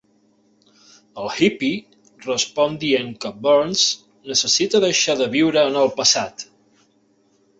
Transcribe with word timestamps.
El 1.23 1.27
hippie 1.33 1.99
respon 2.23 2.79
dient 2.83 3.11
que 3.25 3.31
Burns 3.45 3.83
necessita 4.31 4.83
deixar 4.89 5.17
de 5.21 5.27
viure 5.39 5.67
en 5.73 5.81
el 5.85 5.95
passat. 6.01 6.49